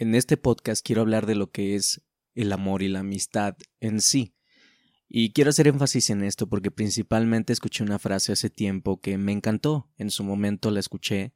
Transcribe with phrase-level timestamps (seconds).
[0.00, 2.04] En este podcast quiero hablar de lo que es
[2.36, 4.36] el amor y la amistad en sí.
[5.08, 9.32] Y quiero hacer énfasis en esto porque principalmente escuché una frase hace tiempo que me
[9.32, 9.90] encantó.
[9.96, 11.34] En su momento la escuché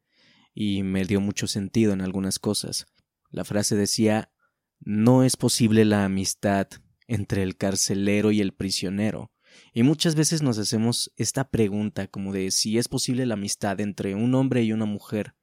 [0.54, 2.86] y me dio mucho sentido en algunas cosas.
[3.30, 4.30] La frase decía
[4.78, 6.68] no es posible la amistad
[7.08, 9.32] entre el carcelero y el prisionero.
[9.74, 14.14] Y muchas veces nos hacemos esta pregunta como de si es posible la amistad entre
[14.14, 15.34] un hombre y una mujer.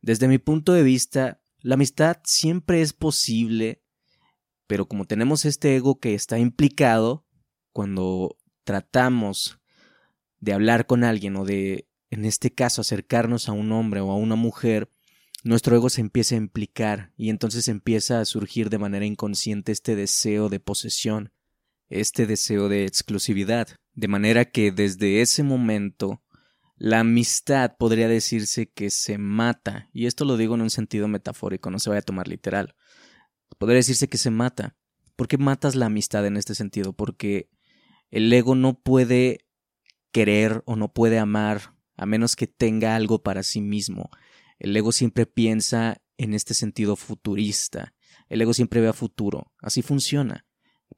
[0.00, 3.82] Desde mi punto de vista, la amistad siempre es posible,
[4.66, 7.26] pero como tenemos este ego que está implicado,
[7.72, 9.58] cuando tratamos
[10.40, 14.16] de hablar con alguien o de, en este caso, acercarnos a un hombre o a
[14.16, 14.90] una mujer,
[15.44, 19.96] nuestro ego se empieza a implicar y entonces empieza a surgir de manera inconsciente este
[19.96, 21.32] deseo de posesión,
[21.88, 26.22] este deseo de exclusividad, de manera que desde ese momento
[26.82, 31.70] la amistad podría decirse que se mata, y esto lo digo en un sentido metafórico,
[31.70, 32.74] no se vaya a tomar literal.
[33.56, 34.74] Podría decirse que se mata.
[35.14, 36.92] ¿Por qué matas la amistad en este sentido?
[36.92, 37.48] Porque
[38.10, 39.46] el ego no puede
[40.10, 44.10] querer o no puede amar a menos que tenga algo para sí mismo.
[44.58, 47.94] El ego siempre piensa en este sentido futurista.
[48.28, 49.52] El ego siempre ve a futuro.
[49.60, 50.46] Así funciona.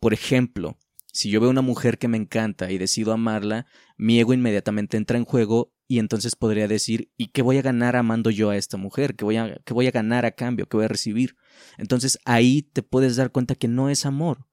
[0.00, 0.78] Por ejemplo,
[1.14, 5.16] si yo veo una mujer que me encanta y decido amarla, mi ego inmediatamente entra
[5.16, 8.76] en juego y entonces podría decir, ¿y qué voy a ganar amando yo a esta
[8.78, 9.14] mujer?
[9.14, 10.66] ¿Qué voy a, qué voy a ganar a cambio?
[10.66, 11.36] ¿Qué voy a recibir?
[11.78, 14.48] Entonces ahí te puedes dar cuenta que no es amor.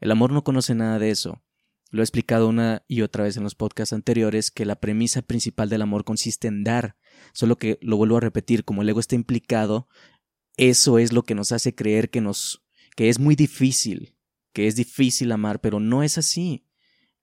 [0.00, 1.42] El amor no conoce nada de eso.
[1.88, 5.70] Lo he explicado una y otra vez en los podcasts anteriores que la premisa principal
[5.70, 6.98] del amor consiste en dar.
[7.32, 9.88] Solo que lo vuelvo a repetir, como el ego está implicado,
[10.58, 12.62] eso es lo que nos hace creer que nos
[12.96, 14.11] que es muy difícil,
[14.52, 16.66] que es difícil amar, pero no es así.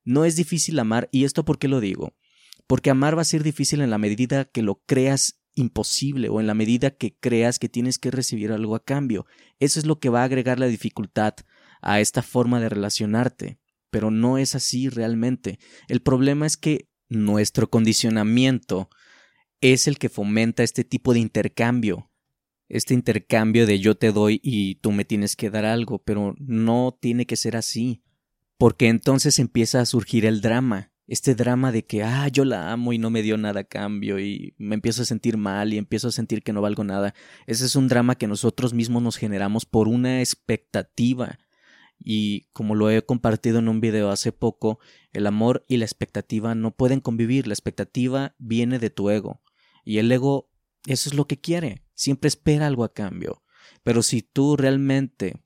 [0.04, 2.16] No es difícil amar, y esto por qué lo digo?
[2.68, 6.48] Porque amar va a ser difícil en la medida que lo creas imposible o en
[6.48, 9.26] la medida que creas que tienes que recibir algo a cambio.
[9.60, 11.36] Eso es lo que va a agregar la dificultad
[11.82, 13.60] a esta forma de relacionarte.
[13.90, 15.60] Pero no es así realmente.
[15.88, 18.90] El problema es que nuestro condicionamiento
[19.62, 22.09] es el que fomenta este tipo de intercambio.
[22.70, 26.98] Este intercambio de yo te doy y tú me tienes que dar algo, pero no
[27.02, 28.04] tiene que ser así.
[28.58, 32.94] Porque entonces empieza a surgir el drama este drama de que, ah, yo la amo
[32.94, 36.10] y no me dio nada a cambio y me empiezo a sentir mal y empiezo
[36.10, 37.16] a sentir que no valgo nada.
[37.48, 41.40] Ese es un drama que nosotros mismos nos generamos por una expectativa.
[41.98, 44.80] Y como lo he compartido en un video hace poco,
[45.12, 47.48] el amor y la expectativa no pueden convivir.
[47.48, 49.42] La expectativa viene de tu ego.
[49.84, 50.52] Y el ego,
[50.86, 51.82] eso es lo que quiere.
[52.00, 53.44] Siempre espera algo a cambio.
[53.84, 55.44] Pero si tú realmente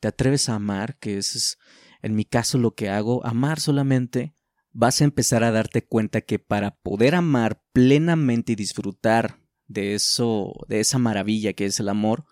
[0.00, 1.58] te atreves a amar, que es
[2.00, 4.34] en mi caso lo que hago, amar solamente,
[4.70, 10.54] vas a empezar a darte cuenta que para poder amar plenamente y disfrutar de eso,
[10.66, 12.24] de esa maravilla que es el amor,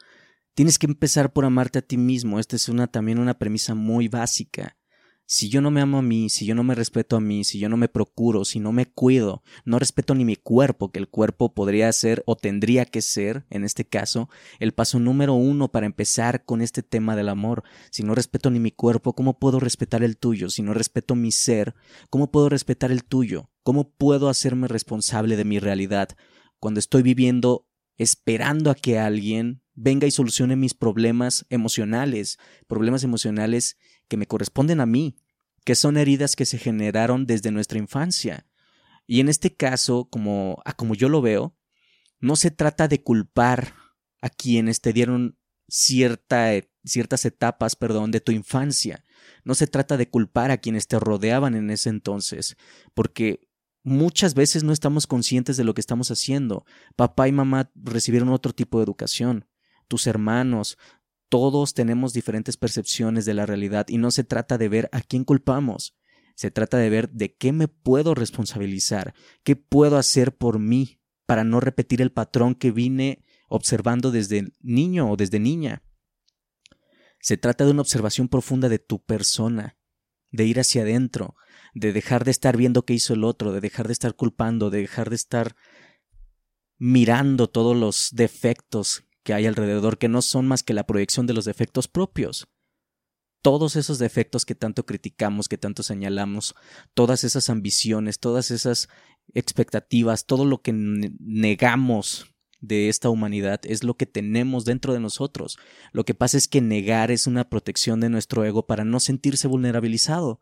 [0.54, 2.40] tienes que empezar por amarte a ti mismo.
[2.40, 4.78] Esta es una también una premisa muy básica.
[5.32, 7.60] Si yo no me amo a mí, si yo no me respeto a mí, si
[7.60, 11.06] yo no me procuro, si no me cuido, no respeto ni mi cuerpo, que el
[11.06, 15.86] cuerpo podría ser o tendría que ser, en este caso, el paso número uno para
[15.86, 17.62] empezar con este tema del amor.
[17.92, 20.50] Si no respeto ni mi cuerpo, ¿cómo puedo respetar el tuyo?
[20.50, 21.76] Si no respeto mi ser,
[22.10, 23.52] ¿cómo puedo respetar el tuyo?
[23.62, 26.08] ¿Cómo puedo hacerme responsable de mi realidad
[26.58, 27.68] cuando estoy viviendo
[27.98, 34.80] esperando a que alguien venga y solucione mis problemas emocionales, problemas emocionales que me corresponden
[34.80, 35.16] a mí,
[35.64, 38.46] que son heridas que se generaron desde nuestra infancia.
[39.06, 41.56] Y en este caso, como, a como yo lo veo,
[42.20, 43.74] no se trata de culpar
[44.20, 46.50] a quienes te dieron cierta,
[46.84, 49.04] ciertas etapas, perdón, de tu infancia.
[49.44, 52.56] No se trata de culpar a quienes te rodeaban en ese entonces,
[52.92, 53.48] porque
[53.82, 56.66] muchas veces no estamos conscientes de lo que estamos haciendo.
[56.96, 59.46] Papá y mamá recibieron otro tipo de educación.
[59.90, 60.78] Tus hermanos,
[61.28, 65.24] todos tenemos diferentes percepciones de la realidad y no se trata de ver a quién
[65.24, 65.96] culpamos,
[66.36, 71.42] se trata de ver de qué me puedo responsabilizar, qué puedo hacer por mí para
[71.42, 75.82] no repetir el patrón que vine observando desde niño o desde niña.
[77.18, 79.76] Se trata de una observación profunda de tu persona,
[80.30, 81.34] de ir hacia adentro,
[81.74, 84.82] de dejar de estar viendo qué hizo el otro, de dejar de estar culpando, de
[84.82, 85.56] dejar de estar
[86.78, 91.34] mirando todos los defectos que hay alrededor que no son más que la proyección de
[91.34, 92.48] los defectos propios.
[93.42, 96.56] Todos esos defectos que tanto criticamos, que tanto señalamos,
[96.94, 98.88] todas esas ambiciones, todas esas
[99.32, 105.58] expectativas, todo lo que negamos de esta humanidad es lo que tenemos dentro de nosotros.
[105.92, 109.46] Lo que pasa es que negar es una protección de nuestro ego para no sentirse
[109.46, 110.40] vulnerabilizado.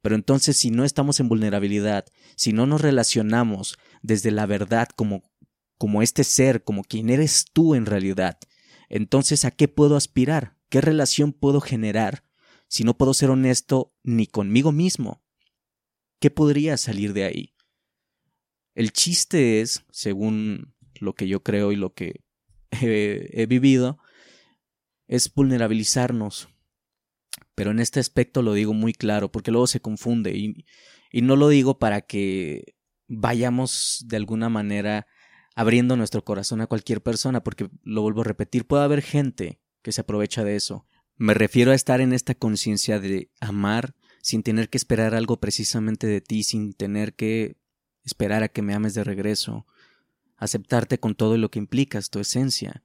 [0.00, 5.29] Pero entonces si no estamos en vulnerabilidad, si no nos relacionamos desde la verdad como
[5.80, 8.38] como este ser, como quien eres tú en realidad,
[8.90, 10.58] Entonces, ¿a qué puedo aspirar?
[10.68, 12.22] ¿Qué relación puedo generar
[12.68, 15.22] si no puedo ser honesto ni conmigo mismo?
[16.18, 17.54] ¿Qué podría salir de ahí?
[18.74, 22.24] El chiste es, según lo que yo creo y lo que
[22.72, 23.98] he, vivido,
[25.08, 26.50] es vulnerabilizarnos.
[27.54, 30.66] Pero en este aspecto lo digo muy claro, porque luego se confunde y,
[31.10, 32.74] y no lo digo para que
[33.08, 35.06] vayamos de alguna manera
[35.54, 39.92] abriendo nuestro corazón a cualquier persona, porque lo vuelvo a repetir, puede haber gente que
[39.92, 40.86] se aprovecha de eso.
[41.16, 46.06] Me refiero a estar en esta conciencia de amar sin tener que esperar algo precisamente
[46.06, 47.56] de ti, sin tener que
[48.04, 49.66] esperar a que me ames de regreso,
[50.36, 52.82] aceptarte con todo lo que implicas, tu esencia,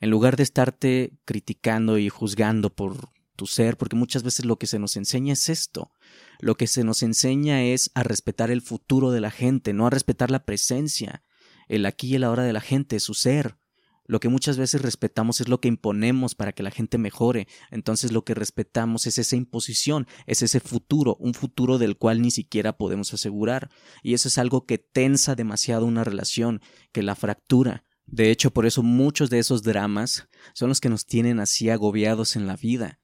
[0.00, 4.66] en lugar de estarte criticando y juzgando por tu ser, porque muchas veces lo que
[4.66, 5.92] se nos enseña es esto,
[6.40, 9.90] lo que se nos enseña es a respetar el futuro de la gente, no a
[9.90, 11.22] respetar la presencia,
[11.68, 13.56] el aquí y el ahora de la gente, su ser.
[14.04, 17.46] Lo que muchas veces respetamos es lo que imponemos para que la gente mejore.
[17.70, 22.30] Entonces lo que respetamos es esa imposición, es ese futuro, un futuro del cual ni
[22.30, 23.70] siquiera podemos asegurar.
[24.02, 26.60] Y eso es algo que tensa demasiado una relación,
[26.92, 27.84] que la fractura.
[28.06, 32.36] De hecho, por eso muchos de esos dramas son los que nos tienen así agobiados
[32.36, 33.00] en la vida,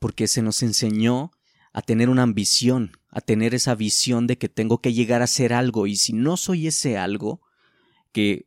[0.00, 1.30] porque se nos enseñó
[1.72, 5.52] a tener una ambición, a tener esa visión de que tengo que llegar a ser
[5.52, 7.40] algo y si no soy ese algo,
[8.12, 8.46] que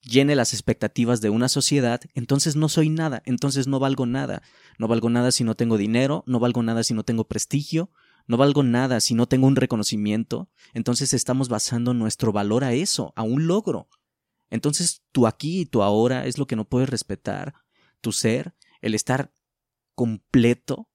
[0.00, 4.42] llene las expectativas de una sociedad, entonces no soy nada, entonces no valgo nada.
[4.78, 7.90] No valgo nada si no tengo dinero, no valgo nada si no tengo prestigio,
[8.26, 10.48] no valgo nada si no tengo un reconocimiento.
[10.72, 13.88] Entonces estamos basando nuestro valor a eso, a un logro.
[14.50, 17.54] Entonces tu aquí y tu ahora es lo que no puedes respetar.
[18.00, 19.32] Tu ser, el estar
[19.94, 20.88] completo,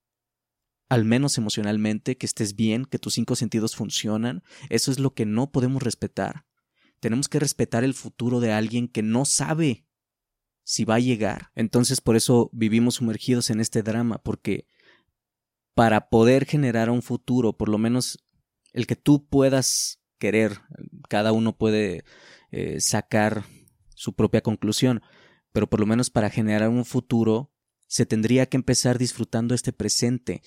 [0.90, 5.26] al menos emocionalmente, que estés bien, que tus cinco sentidos funcionan, eso es lo que
[5.26, 6.46] no podemos respetar.
[7.04, 9.86] Tenemos que respetar el futuro de alguien que no sabe
[10.64, 11.52] si va a llegar.
[11.54, 14.70] Entonces por eso vivimos sumergidos en este drama, porque
[15.76, 18.24] para poder generar un futuro, por lo menos
[18.72, 20.62] el que tú puedas querer,
[21.10, 22.06] cada uno puede
[22.52, 23.44] eh, sacar
[23.94, 25.02] su propia conclusión,
[25.52, 27.52] pero por lo menos para generar un futuro
[27.86, 30.42] se tendría que empezar disfrutando este presente,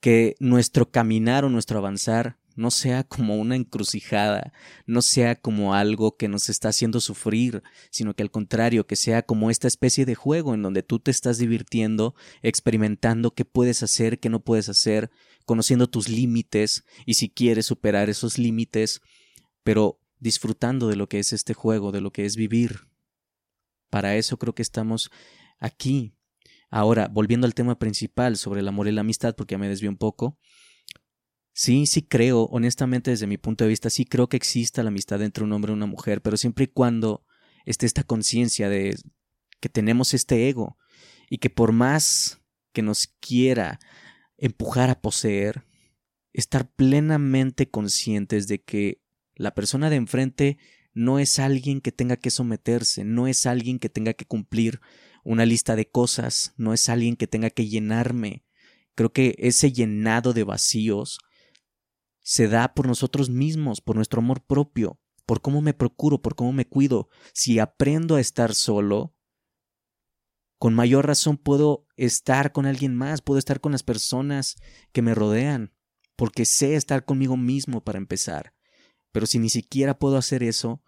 [0.00, 4.52] que nuestro caminar o nuestro avanzar no sea como una encrucijada,
[4.86, 9.22] no sea como algo que nos está haciendo sufrir, sino que al contrario, que sea
[9.22, 14.18] como esta especie de juego en donde tú te estás divirtiendo, experimentando qué puedes hacer,
[14.18, 15.10] qué no puedes hacer,
[15.46, 19.00] conociendo tus límites y si quieres superar esos límites,
[19.62, 22.86] pero disfrutando de lo que es este juego, de lo que es vivir.
[23.88, 25.10] Para eso creo que estamos
[25.58, 26.14] aquí.
[26.70, 29.90] Ahora, volviendo al tema principal sobre el amor y la amistad, porque ya me desvió
[29.90, 30.38] un poco,
[31.62, 35.20] Sí, sí creo, honestamente desde mi punto de vista, sí creo que exista la amistad
[35.20, 37.22] entre un hombre y una mujer, pero siempre y cuando
[37.66, 38.96] esté esta conciencia de
[39.60, 40.78] que tenemos este ego
[41.28, 42.40] y que por más
[42.72, 43.78] que nos quiera
[44.38, 45.66] empujar a poseer,
[46.32, 49.02] estar plenamente conscientes de que
[49.34, 50.56] la persona de enfrente
[50.94, 54.80] no es alguien que tenga que someterse, no es alguien que tenga que cumplir
[55.24, 58.46] una lista de cosas, no es alguien que tenga que llenarme.
[58.94, 61.18] Creo que ese llenado de vacíos
[62.22, 66.52] se da por nosotros mismos, por nuestro amor propio, por cómo me procuro, por cómo
[66.52, 67.08] me cuido.
[67.32, 69.14] Si aprendo a estar solo,
[70.58, 74.56] con mayor razón puedo estar con alguien más, puedo estar con las personas
[74.92, 75.72] que me rodean,
[76.16, 78.54] porque sé estar conmigo mismo para empezar.
[79.12, 80.82] Pero si ni siquiera puedo hacer eso,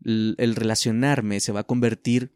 [0.00, 2.34] el relacionarme se va a convertir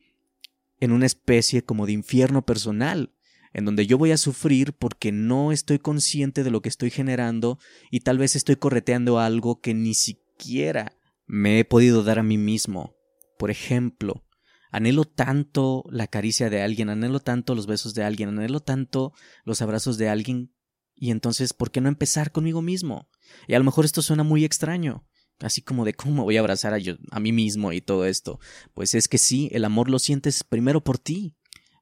[0.80, 3.12] en una especie como de infierno personal,
[3.52, 7.58] en donde yo voy a sufrir porque no estoy consciente de lo que estoy generando
[7.90, 12.38] y tal vez estoy correteando algo que ni siquiera me he podido dar a mí
[12.38, 12.94] mismo.
[13.38, 14.24] Por ejemplo,
[14.70, 19.12] anhelo tanto la caricia de alguien, anhelo tanto los besos de alguien, anhelo tanto
[19.44, 20.52] los abrazos de alguien
[20.98, 23.08] y entonces, ¿por qué no empezar conmigo mismo?
[23.46, 25.06] Y a lo mejor esto suena muy extraño,
[25.38, 28.40] así como de cómo voy a abrazar a, yo, a mí mismo y todo esto.
[28.74, 31.36] Pues es que sí, el amor lo sientes primero por ti.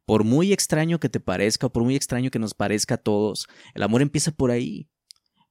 [0.07, 3.49] Por muy extraño que te parezca o por muy extraño que nos parezca a todos,
[3.75, 4.89] el amor empieza por ahí.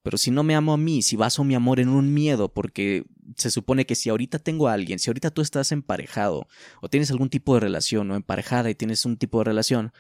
[0.01, 3.05] Pero si no me amo a mí, si baso mi amor en un miedo, porque
[3.35, 6.47] se supone que si ahorita tengo a alguien, si ahorita tú estás emparejado
[6.81, 9.91] o tienes algún tipo de relación o emparejada y tienes un tipo de relación,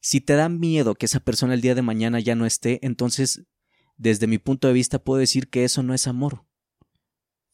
[0.00, 3.46] si te da miedo que esa persona el día de mañana ya no esté, entonces,
[3.96, 6.44] desde mi punto de vista, puedo decir que eso no es amor.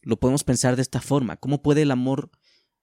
[0.01, 1.37] Lo podemos pensar de esta forma.
[1.37, 2.31] ¿Cómo puede el amor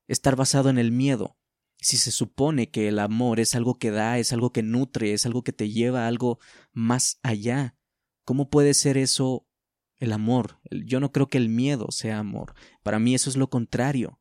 [0.08, 1.36] estar basado en el miedo?
[1.86, 5.28] Si se supone que el amor es algo que da, es algo que nutre, es
[5.28, 6.40] algo que te lleva a algo
[6.74, 7.76] más allá,
[8.24, 9.48] ¿cómo puede ser eso
[9.98, 10.60] el amor?
[10.72, 12.56] Yo no creo que el miedo sea amor.
[12.82, 14.20] Para mí eso es lo contrario.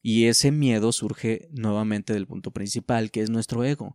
[0.00, 3.94] Y ese miedo surge nuevamente del punto principal, que es nuestro ego.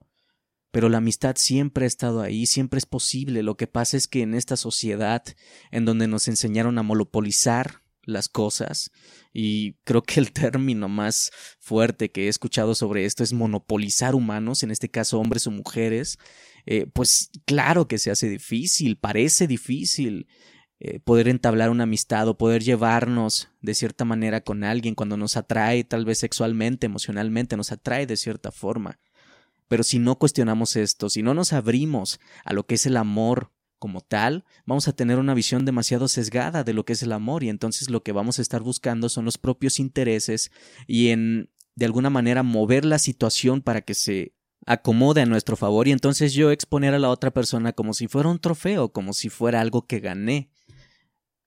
[0.69, 3.41] Pero la amistad siempre ha estado ahí, siempre es posible.
[3.41, 5.23] Lo que pasa es que en esta sociedad,
[5.71, 8.91] en donde nos enseñaron a monopolizar las cosas,
[9.33, 14.63] y creo que el término más fuerte que he escuchado sobre esto es monopolizar humanos,
[14.63, 16.17] en este caso hombres o mujeres,
[16.65, 20.27] eh, pues claro que se hace difícil, parece difícil.
[20.81, 25.35] Eh, poder entablar una amistad o poder llevarnos de cierta manera con alguien cuando nos
[25.35, 28.97] atrae tal vez sexualmente, emocionalmente, nos atrae de cierta forma.
[29.67, 33.51] Pero si no cuestionamos esto, si no nos abrimos a lo que es el amor
[33.79, 37.43] como tal, vamos a tener una visión demasiado sesgada de lo que es el amor
[37.43, 40.51] y entonces lo que vamos a estar buscando son los propios intereses
[40.85, 45.87] y en de alguna manera mover la situación para que se acomode a nuestro favor
[45.87, 49.29] y entonces yo exponer a la otra persona como si fuera un trofeo, como si
[49.29, 50.51] fuera algo que gané.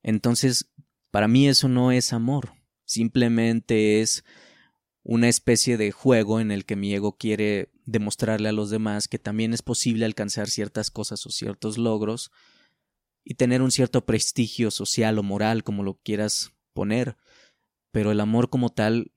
[0.03, 0.73] Entonces,
[1.11, 4.25] para mí eso no es amor, simplemente es
[5.03, 9.19] una especie de juego en el que mi ego quiere demostrarle a los demás que
[9.19, 12.31] también es posible alcanzar ciertas cosas o ciertos logros
[13.25, 17.17] y tener un cierto prestigio social o moral, como lo quieras poner.
[17.91, 19.13] Pero el amor como tal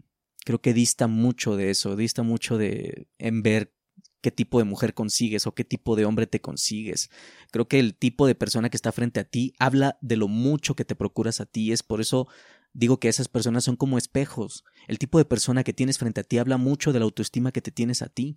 [0.46, 3.74] creo que dista mucho de eso, dista mucho de en ver
[4.22, 7.10] qué tipo de mujer consigues o qué tipo de hombre te consigues.
[7.52, 10.76] Creo que el tipo de persona que está frente a ti habla de lo mucho
[10.76, 11.72] que te procuras a ti.
[11.72, 12.28] Es por eso
[12.74, 14.64] digo que esas personas son como espejos.
[14.88, 17.62] El tipo de persona que tienes frente a ti habla mucho de la autoestima que
[17.62, 18.36] te tienes a ti.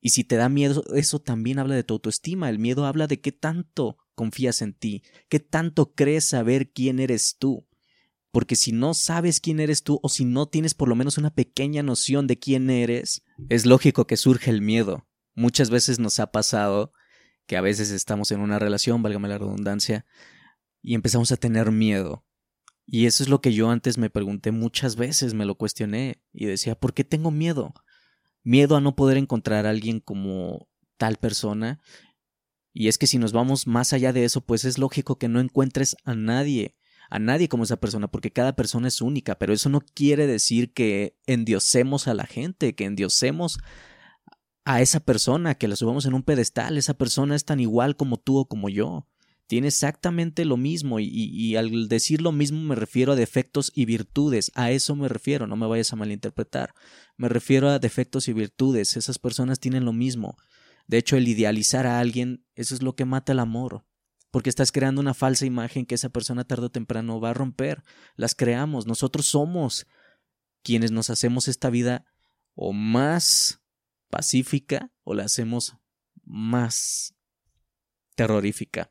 [0.00, 2.50] Y si te da miedo, eso también habla de tu autoestima.
[2.50, 7.36] El miedo habla de qué tanto confías en ti, qué tanto crees saber quién eres
[7.38, 7.66] tú.
[8.30, 11.34] Porque si no sabes quién eres tú o si no tienes por lo menos una
[11.34, 15.06] pequeña noción de quién eres, es lógico que surge el miedo.
[15.34, 16.92] Muchas veces nos ha pasado
[17.46, 20.04] que a veces estamos en una relación, válgame la redundancia,
[20.82, 22.24] y empezamos a tener miedo.
[22.86, 26.46] Y eso es lo que yo antes me pregunté muchas veces, me lo cuestioné y
[26.46, 27.74] decía, ¿por qué tengo miedo?
[28.46, 31.80] Miedo a no poder encontrar a alguien como tal persona.
[32.72, 35.40] Y es que si nos vamos más allá de eso, pues es lógico que no
[35.40, 36.76] encuentres a nadie,
[37.10, 40.72] a nadie como esa persona, porque cada persona es única, pero eso no quiere decir
[40.72, 43.58] que endiosemos a la gente, que endiosemos
[44.64, 48.16] a esa persona, que la subamos en un pedestal, esa persona es tan igual como
[48.16, 49.08] tú o como yo.
[49.46, 53.84] Tiene exactamente lo mismo y, y, al decir lo mismo me refiero a defectos y
[53.84, 56.74] virtudes, a eso me refiero, no me vayas a malinterpretar,
[57.16, 60.36] me refiero a defectos y virtudes, esas personas tienen lo mismo.
[60.88, 63.84] De hecho, el idealizar a alguien, eso es lo que mata el amor,
[64.32, 67.84] porque estás creando una falsa imagen que esa persona tarde o temprano va a romper,
[68.16, 69.86] las creamos, nosotros somos
[70.62, 72.04] quienes nos hacemos esta vida
[72.56, 73.62] o más
[74.10, 75.76] pacífica o la hacemos
[76.24, 77.14] más
[78.16, 78.90] terrorífica.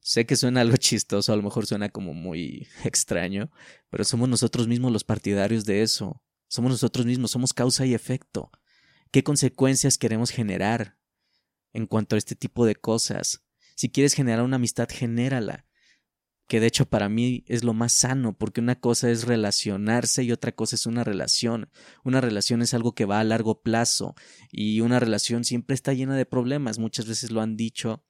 [0.00, 3.50] Sé que suena algo chistoso, a lo mejor suena como muy extraño,
[3.90, 6.22] pero somos nosotros mismos los partidarios de eso.
[6.48, 8.50] Somos nosotros mismos, somos causa y efecto.
[9.10, 10.98] ¿Qué consecuencias queremos generar
[11.72, 13.44] en cuanto a este tipo de cosas?
[13.76, 15.66] Si quieres generar una amistad, genérala
[16.46, 20.32] que de hecho para mí es lo más sano, porque una cosa es relacionarse y
[20.32, 21.70] otra cosa es una relación.
[22.04, 24.14] Una relación es algo que va a largo plazo
[24.50, 28.04] y una relación siempre está llena de problemas, muchas veces lo han dicho.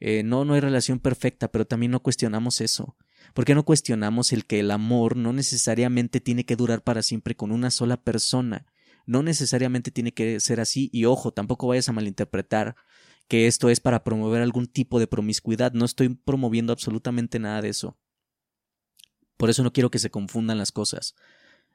[0.00, 2.96] Eh, no, no hay relación perfecta, pero también no cuestionamos eso.
[3.34, 7.36] ¿Por qué no cuestionamos el que el amor no necesariamente tiene que durar para siempre
[7.36, 8.66] con una sola persona?
[9.06, 12.76] No necesariamente tiene que ser así y ojo, tampoco vayas a malinterpretar
[13.28, 15.72] que esto es para promover algún tipo de promiscuidad.
[15.72, 17.98] No estoy promoviendo absolutamente nada de eso.
[19.36, 21.14] Por eso no quiero que se confundan las cosas.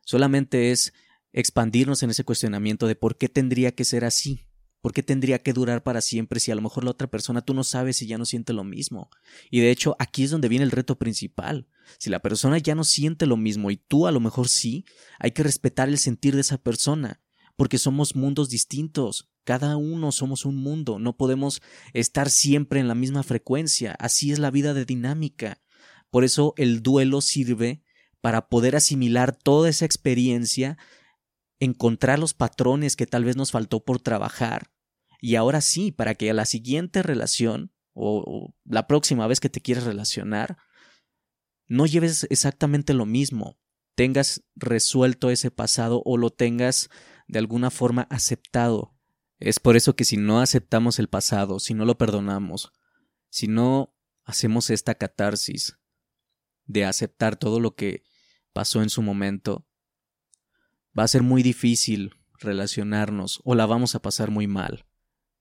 [0.03, 0.93] Solamente es
[1.31, 4.47] expandirnos en ese cuestionamiento de por qué tendría que ser así.
[4.85, 7.55] ¿Por qué tendría que durar para siempre si a lo mejor la otra persona tú
[7.55, 9.09] no sabes si ya no siente lo mismo?
[9.49, 11.67] Y de hecho, aquí es donde viene el reto principal.
[11.97, 14.85] Si la persona ya no siente lo mismo y tú a lo mejor sí,
[15.17, 17.19] hay que respetar el sentir de esa persona,
[17.55, 19.27] porque somos mundos distintos.
[19.43, 21.63] Cada uno somos un mundo, no podemos
[21.93, 25.63] estar siempre en la misma frecuencia, así es la vida de dinámica.
[26.11, 27.81] Por eso el duelo sirve
[28.21, 30.77] para poder asimilar toda esa experiencia,
[31.59, 34.74] encontrar los patrones que tal vez nos faltó por trabajar,
[35.19, 39.61] y ahora sí, para que a la siguiente relación o, la próxima vez que te
[39.61, 40.57] quieras relacionar,
[41.67, 43.57] no lleves exactamente lo mismo,
[43.95, 46.89] tengas resuelto ese pasado o lo tengas
[47.27, 48.95] de alguna forma aceptado.
[49.39, 52.71] Es por eso que si no aceptamos el pasado, si no lo perdonamos,
[53.29, 55.77] si no hacemos esta catarsis
[56.65, 58.03] de aceptar todo lo que
[58.53, 59.67] pasó en su momento,
[60.97, 64.85] va a ser muy difícil relacionarnos o la vamos a pasar muy mal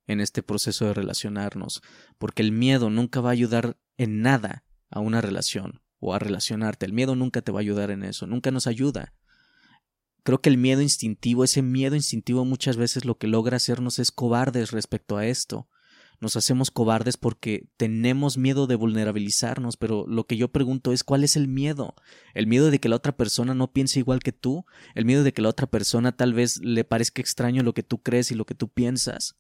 [0.07, 1.83] en este proceso de relacionarnos,
[2.19, 6.87] porque el miedo nunca va a ayudar en nada a una relación o a relacionarte.
[6.87, 9.15] El miedo nunca te va a ayudar en eso, nunca nos ayuda.
[10.23, 14.11] Creo que el miedo instintivo, ese miedo instintivo muchas veces lo que logra hacernos es
[14.11, 15.69] cobardes respecto a esto.
[16.21, 21.25] Nos hacemos cobardes porque tenemos miedo de vulnerabilizarnos, pero lo que yo pregunto es ¿cuál
[21.25, 21.95] es el miedo?
[22.33, 24.65] ¿El miedo de que la otra persona no piense igual que tú?
[24.95, 28.03] ¿El miedo de que la otra persona tal vez le parezca extraño lo que tú
[28.03, 29.37] crees y lo que tú piensas?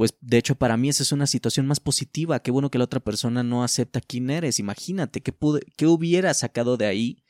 [0.00, 2.40] Pues de hecho para mí esa es una situación más positiva.
[2.40, 4.58] Qué bueno que la otra persona no acepta quién eres.
[4.58, 5.34] Imagínate qué,
[5.76, 7.22] qué hubiera sacado de ahí,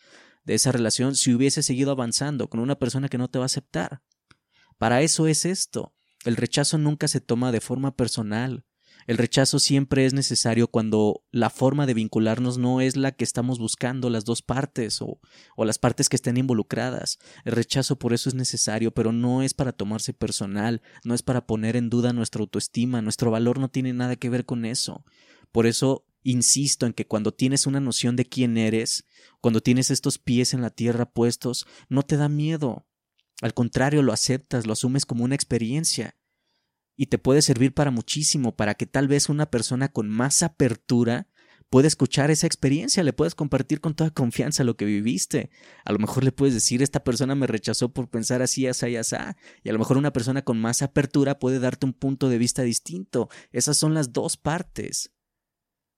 [0.45, 3.47] de esa relación, si hubiese seguido avanzando con una persona que no te va a
[3.47, 4.05] aceptar.
[4.79, 5.97] Para eso es esto.
[6.25, 8.65] El rechazo nunca se toma de forma personal.
[9.11, 13.59] El rechazo siempre es necesario cuando la forma de vincularnos no es la que estamos
[13.59, 15.19] buscando las dos partes o,
[15.57, 17.19] las partes que estén involucradas.
[17.45, 21.45] El rechazo por eso es necesario, pero no es para tomarse personal, no es para
[21.45, 25.05] poner en duda nuestra autoestima, nuestro valor no tiene nada que ver con eso.
[25.51, 29.09] Por eso insisto en que cuando tienes una noción de quién eres,
[29.41, 32.87] cuando tienes estos pies en la tierra puestos, no te da miedo,
[33.43, 36.15] al contrario, lo aceptas, lo asumes como una experiencia
[37.01, 41.29] y te puede servir para muchísimo, para que tal vez una persona con más apertura
[41.71, 45.49] pueda escuchar esa experiencia, le puedes compartir con toda confianza lo que viviste.
[45.87, 49.17] A lo mejor le puedes decir, esta persona me rechazó por pensar así, así, así.
[49.65, 52.61] Y a lo mejor una persona con más apertura puede darte un punto de vista
[52.61, 53.31] distinto.
[53.51, 55.11] Esas son las dos partes.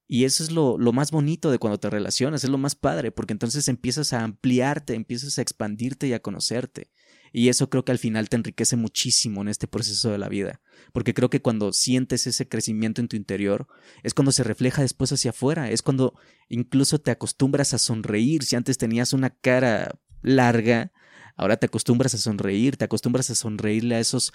[0.06, 3.10] Y eso es lo, lo, más bonito de cuando te relacionas, es lo más padre,
[3.10, 6.92] porque entonces empiezas a ampliarte, empiezas a expandirte y a conocerte.
[7.32, 10.60] Y eso creo que al final te enriquece muchísimo en este proceso de la vida,
[10.92, 13.66] porque creo que cuando sientes ese crecimiento en tu interior,
[14.02, 16.14] es cuando se refleja después hacia afuera, es cuando
[16.48, 20.92] incluso te acostumbras a sonreír, si antes tenías una cara larga,
[21.36, 24.32] ahora te acostumbras a sonreír, te acostumbras a sonreírle a esos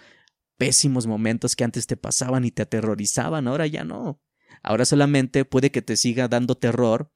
[0.57, 4.19] pésimos momentos que antes te pasaban y te aterrorizaban, ahora ya no.
[4.63, 7.11] Ahora solamente puede que te siga dando terror,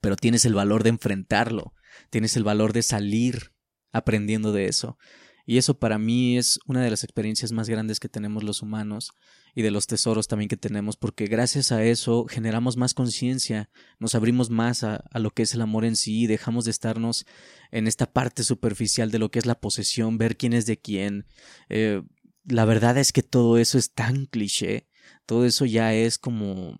[0.00, 1.74] pero tienes el valor de enfrentarlo,
[2.08, 3.55] tienes el valor de salir
[3.92, 4.98] aprendiendo de eso.
[5.46, 9.12] Y eso para mí es una de las experiencias más grandes que tenemos los humanos
[9.54, 14.16] y de los tesoros también que tenemos, porque gracias a eso generamos más conciencia, nos
[14.16, 17.26] abrimos más a, lo que es el amor en sí y dejamos de estarnos
[17.70, 21.26] en esta parte superficial de lo que es la posesión, ver quién es de quién.
[21.68, 22.02] Eh,
[22.44, 24.88] la verdad es que todo eso es tan cliché,
[25.26, 26.76] todo eso ya es como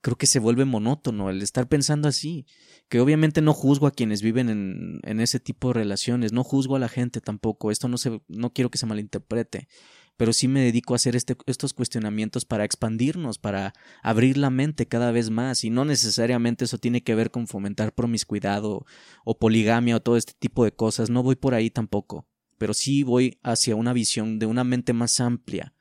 [0.00, 2.46] creo que se vuelve monótono el estar pensando así,
[2.88, 6.76] que obviamente no juzgo a quienes viven en, en ese tipo de relaciones, no juzgo
[6.76, 9.68] a la gente tampoco, esto no se, no quiero que se malinterprete,
[10.16, 14.86] pero sí me dedico a hacer este, estos cuestionamientos para expandirnos, para abrir la mente
[14.86, 18.86] cada vez más, y no necesariamente eso tiene que ver con fomentar promiscuidad o,
[19.24, 22.26] o poligamia o todo este tipo de cosas, no voy por ahí tampoco,
[22.58, 25.74] pero sí voy hacia una visión de una mente más amplia,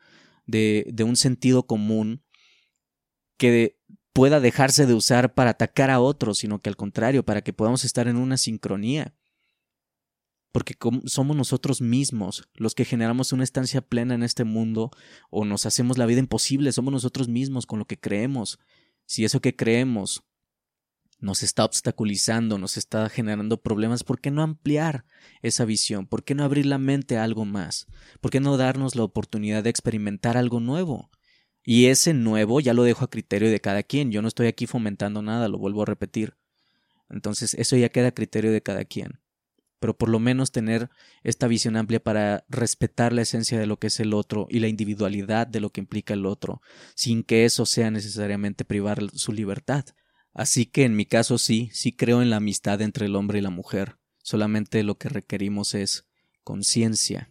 [0.46, 2.24] de, de un sentido común
[3.38, 3.79] que
[4.14, 7.86] pueda dejarse de usar para atacar a otros, sino que al contrario, para que podamos
[7.86, 9.14] estar en una sincronía.
[10.52, 14.90] Porque somos nosotros mismos los que generamos una estancia plena en este mundo
[15.30, 18.60] o nos hacemos la vida imposible, somos nosotros mismos con lo que creemos.
[19.06, 20.24] Si eso que creemos
[21.20, 25.06] nos está obstaculizando, nos está generando problemas, ¿por qué no ampliar
[25.42, 26.08] esa visión?
[26.08, 27.88] ¿Por qué no abrir la mente a algo más?
[28.22, 31.12] ¿Por qué no darnos la oportunidad de experimentar algo nuevo?
[31.72, 34.12] Y ese nuevo ya lo dejo a criterio de cada quien.
[34.12, 36.36] Yo no estoy aquí fomentando nada, lo vuelvo a repetir.
[37.12, 39.20] Entonces, eso ya queda a criterio de cada quien.
[39.80, 40.90] Pero por lo menos tener
[41.22, 44.68] esta visión amplia para respetar la esencia de lo que es el otro y la
[44.68, 46.60] individualidad de lo que implica el otro,
[46.96, 49.86] sin que eso sea necesariamente privar su libertad.
[50.34, 53.42] Así que en mi caso sí, sí creo en la amistad entre el hombre y
[53.44, 54.00] la mujer.
[54.24, 56.08] Solamente lo que requerimos es
[56.44, 57.28] conciencia.